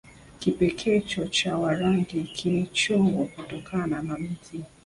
Kipekecho 0.39 1.27
cha 1.27 1.57
Warangi 1.57 2.23
kilichongwa 2.23 3.25
kutokana 3.25 4.01
na 4.01 4.17
mti 4.17 4.63